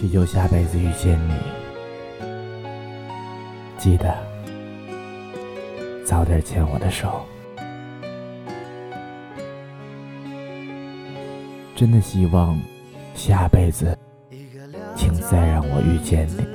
[0.00, 1.34] 祈求下辈子遇见你。
[3.76, 4.16] 记得
[6.06, 7.20] 早点牵我的手。
[11.76, 12.58] 真的希望
[13.14, 13.94] 下辈子，
[14.96, 16.46] 请再让我遇见你。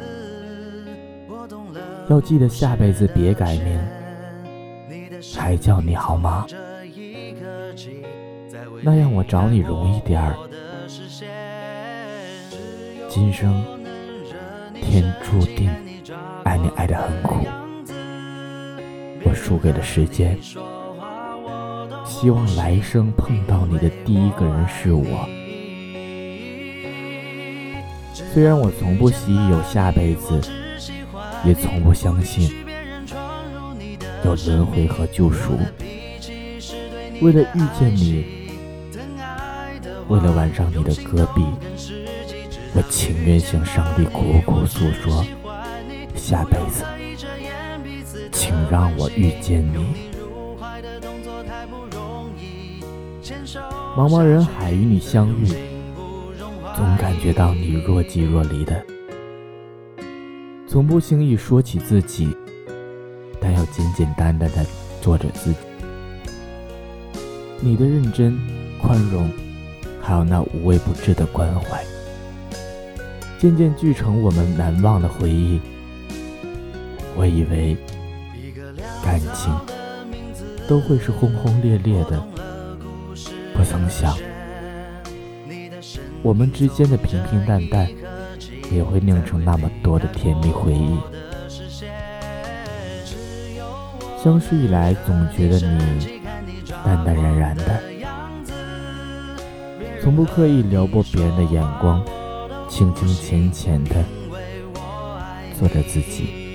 [2.10, 3.80] 要记得下辈子别改名，
[5.36, 6.48] 还叫你好吗？
[8.82, 10.36] 那样我找你容易点儿。
[13.16, 13.64] 今生
[14.74, 15.72] 天注定
[16.44, 17.46] 爱你爱得很苦，
[19.24, 20.38] 我输给了时间。
[22.04, 25.06] 希望来生碰到你的第一个人是我。
[28.34, 30.42] 虽然我从不希冀有下辈子，
[31.46, 32.54] 也从不相信
[34.26, 35.58] 有轮回和救赎。
[37.22, 38.26] 为了遇见你，
[40.10, 41.46] 为了挽上你的戈壁，
[42.78, 45.26] 我情愿向上帝苦苦诉说：
[46.14, 46.84] 下辈子，
[48.34, 50.12] 请让我遇见你。
[53.96, 55.48] 茫茫人海与你相遇，
[56.76, 58.86] 总感觉到你若即若离的。
[60.68, 62.36] 从不轻易说起自己，
[63.40, 64.66] 但要简简单单的
[65.02, 65.60] 做着自己。
[67.62, 68.38] 你的认真、
[68.82, 69.32] 宽容，
[70.02, 71.82] 还有那无微不至的关怀，
[73.40, 75.60] 渐渐聚成我们难忘的回忆。
[77.16, 77.78] 我以为
[79.04, 79.54] 感情
[80.68, 82.22] 都会是轰轰烈烈的。
[83.54, 84.14] 不曾想，
[86.22, 87.88] 我们之间的平平淡淡，
[88.70, 90.98] 也会酿成那么多的甜蜜回忆。
[94.22, 96.20] 相识以来，总觉得你
[96.84, 97.82] 淡淡然然的，
[100.04, 102.04] 从不刻意撩拨别人的眼光，
[102.70, 104.04] 轻轻浅浅的
[105.58, 106.54] 做着自己。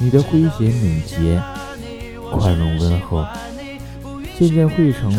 [0.00, 1.42] 你的诙谐敏捷，
[2.30, 3.28] 宽容温和。
[4.38, 5.12] 渐渐汇成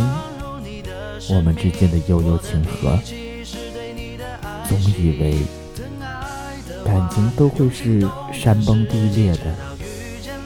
[1.29, 2.97] 我们之间的悠悠情和，
[4.67, 5.35] 总以为
[6.85, 9.53] 感情都会是山崩地裂的，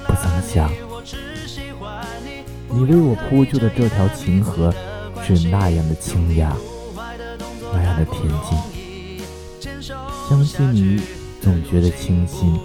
[0.07, 0.72] 不曾想
[2.69, 4.73] 你为我铺就的这条情河
[5.23, 6.57] 是那样的清雅，
[8.03, 8.58] 的恬静。
[10.30, 11.02] 相信你
[11.41, 12.59] 总觉得清新，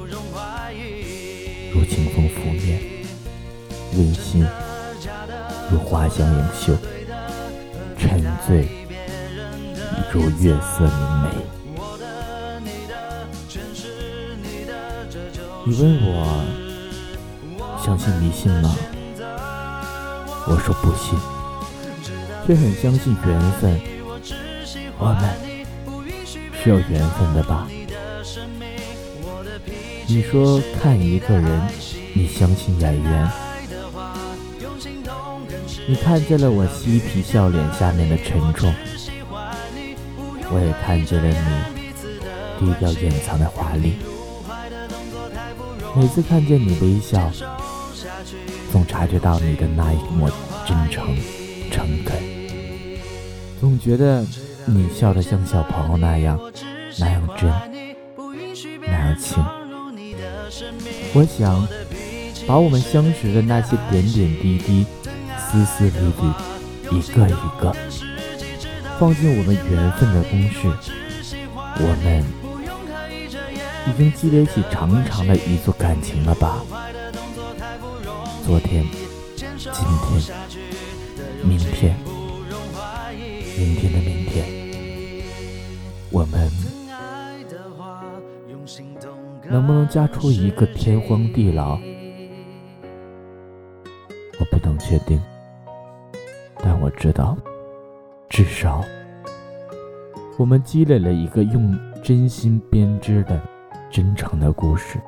[1.72, 2.80] 如清风拂面，
[3.94, 4.44] 温馨。
[5.70, 6.74] 如花香盈袖，
[7.98, 8.66] 沉醉
[10.10, 11.28] 如月色明媚。
[15.66, 16.42] 你问我
[17.84, 18.74] 相信迷信吗？
[20.46, 21.18] 我说不信，
[22.46, 23.78] 却很相信缘分。
[24.98, 25.22] 我们
[26.52, 27.68] 是有缘分的吧？
[30.06, 31.68] 你说看一个人，
[32.14, 33.30] 你相信眼缘。
[35.86, 38.72] 你看见了我嬉皮笑脸下面的沉重，
[40.50, 41.86] 我也看见了你
[42.58, 43.94] 低调掩藏的华丽。
[45.96, 47.30] 每次看见你微笑，
[48.70, 50.30] 总察觉到你的那一抹
[50.66, 51.16] 真诚、
[51.70, 52.18] 诚恳，
[53.60, 54.24] 总觉得
[54.68, 56.38] 你笑得像小朋友那样，
[56.98, 57.50] 那样真，
[58.82, 59.42] 那样轻。
[61.14, 61.66] 我想，
[62.46, 64.86] 把我们相识的那些点点滴滴。
[65.50, 67.74] 丝丝缕缕，一个一个，
[68.98, 70.68] 放进我们缘分的公式，
[71.80, 72.22] 我们
[73.86, 76.62] 已经积累起长长的一座感情了吧？
[78.44, 78.84] 昨天、
[79.34, 80.20] 今天、
[81.42, 81.96] 明天、
[83.56, 84.17] 明天的明，
[86.10, 86.50] 我们
[89.50, 91.78] 能不能加出一个天荒地老？
[94.40, 95.20] 我不能确定。
[96.56, 97.36] 但我知道，
[98.28, 98.84] 至少
[100.38, 103.40] 我们积累了一个用真心编织的
[103.90, 104.98] 真诚的故事，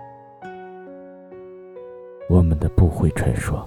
[2.29, 3.67] 我们的不悔传说。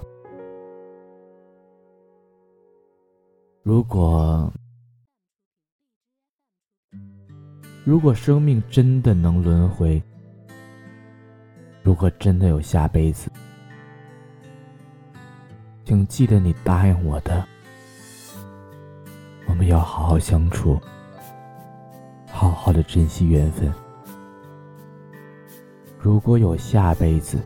[3.62, 4.52] 如果
[7.84, 10.02] 如果生命真的能轮回，
[11.82, 13.30] 如果真的有下辈子，
[15.84, 17.44] 请记得你答应我的。
[19.46, 20.80] 我们要好好相处，
[22.30, 23.70] 好好的珍惜缘分。
[25.98, 27.38] 如果有下辈子，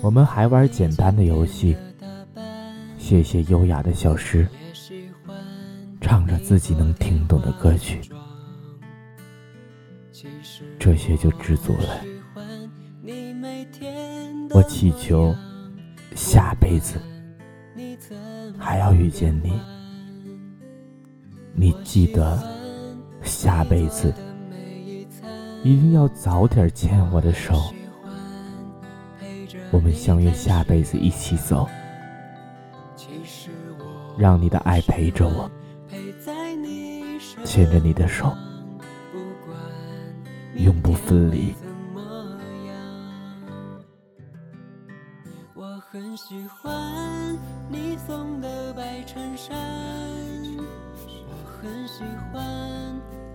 [0.00, 1.76] 我们还玩简单的游戏，
[2.96, 4.48] 写些优雅的小诗，
[6.10, 6.36] 唱着。
[6.38, 8.00] 自己能听懂的歌曲，
[10.76, 12.00] 这些就知足了。
[14.50, 15.32] 我祈求
[16.16, 17.00] 下辈子
[18.58, 19.52] 还要遇见你，
[21.54, 22.42] 你记得
[23.22, 24.12] 下辈子
[25.62, 27.72] 一定要早点牵我的手，
[29.70, 31.68] 我们相约下辈子一起走。
[34.18, 35.48] 让你的爱陪着我，
[37.52, 38.32] 牵着你的手，
[40.54, 41.52] 永不分离。
[45.56, 47.36] 我很喜欢
[47.68, 49.58] 你送的白衬衫，
[51.26, 52.40] 我很喜欢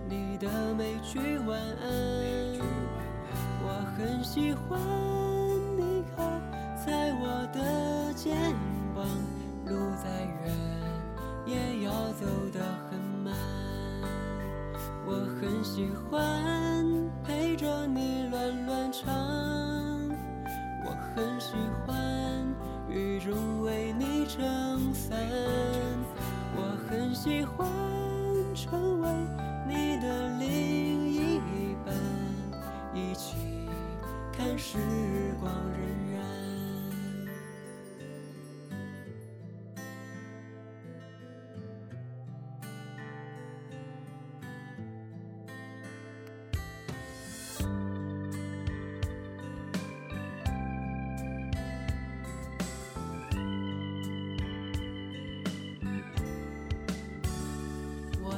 [0.08, 2.58] 你的每句晚安，
[3.62, 4.80] 我很喜欢
[5.76, 6.22] 你靠
[6.86, 8.34] 在我的肩
[8.94, 9.06] 膀。
[9.66, 10.56] 路再远，
[11.44, 13.65] 也要走得很慢。
[15.08, 16.84] 我很喜欢
[17.22, 19.06] 陪着你乱乱唱，
[20.84, 21.54] 我很喜
[21.86, 21.94] 欢
[22.90, 25.16] 雨中为你撑伞，
[26.56, 27.64] 我很喜欢
[28.52, 29.08] 成为
[29.68, 31.40] 你的另一
[31.84, 31.94] 半，
[32.92, 33.36] 一起
[34.32, 34.76] 看时
[35.40, 36.05] 光荏苒。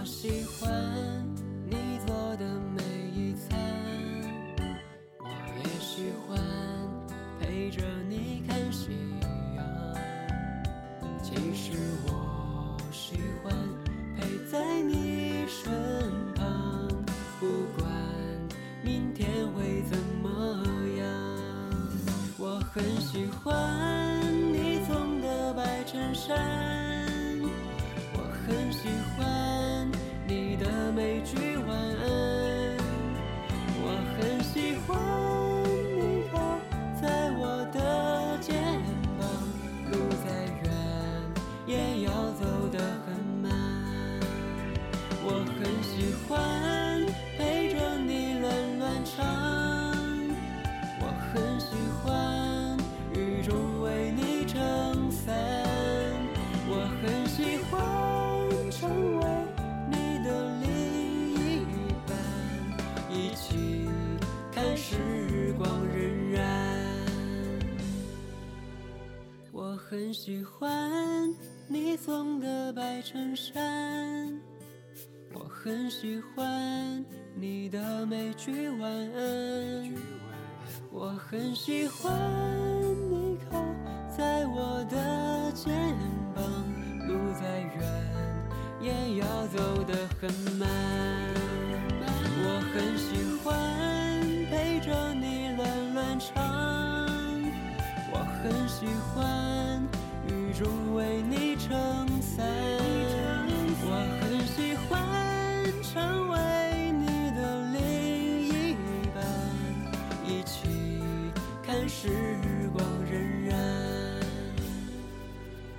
[0.09, 0.69] 喜欢
[1.69, 1.77] 你
[2.07, 2.83] 做的每
[3.15, 3.57] 一餐，
[5.21, 5.29] 我
[5.59, 6.41] 也喜欢
[7.39, 8.91] 陪着你看夕
[9.55, 9.65] 阳。
[11.23, 13.55] 其实我喜欢
[14.17, 15.71] 陪在你身
[16.35, 16.89] 旁，
[17.39, 17.47] 不
[17.79, 17.87] 管
[18.83, 20.65] 明天会怎么
[20.97, 21.07] 样。
[22.39, 24.21] 我很喜欢
[24.53, 26.35] 你送的白衬衫，
[28.15, 29.58] 我很喜欢。
[30.29, 32.77] 你的每句晚安，
[33.81, 35.38] 我很喜欢。
[69.99, 71.29] 很喜欢
[71.67, 74.33] 你送的白衬衫，
[75.35, 77.05] 我很喜欢
[77.35, 79.93] 你的每句晚安，
[80.93, 82.15] 我很喜欢
[83.11, 83.61] 你靠
[84.17, 85.75] 在我的肩
[86.33, 86.45] 膀，
[87.09, 87.83] 路再远
[88.81, 90.69] 也要走得很慢，
[92.45, 93.59] 我很喜欢。
[94.49, 96.37] 陪着你乱乱唱，
[98.13, 99.48] 我很喜欢
[100.59, 101.71] 中为你撑
[102.21, 102.45] 伞，
[103.85, 106.37] 我很喜欢成为
[106.99, 107.41] 你的
[107.75, 107.79] 另
[108.49, 108.75] 一
[109.15, 109.23] 半，
[110.27, 110.67] 一起
[111.63, 112.09] 看时
[112.73, 113.15] 光荏
[113.49, 113.55] 苒，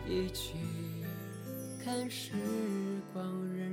[0.08, 0.54] 一起
[1.84, 2.32] 看时
[3.14, 3.22] 光
[3.58, 3.69] 荏。